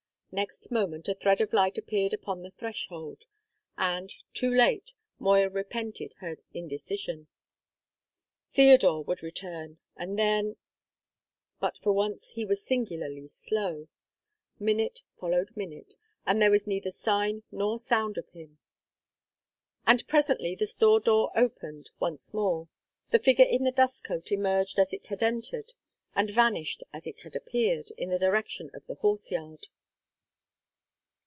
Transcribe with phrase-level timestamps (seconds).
[0.33, 3.25] Next moment a thread of light appeared upon the threshold;
[3.77, 7.27] and, too late, Moya repented her indecision.
[8.53, 10.55] Theodore would return, and then
[11.59, 13.89] But for once he was singularly slow;
[14.57, 15.95] minute followed minute,
[16.25, 18.57] and there was neither sign nor sound of him.
[19.85, 22.69] And presently the store door opened once more;
[23.09, 25.73] the figure in the dust coat emerged as it had entered;
[26.15, 29.67] and vanished as it had appeared, in the direction of the horse yard.